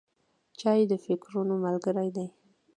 [0.59, 2.27] چای د فکرونو ملګری دی.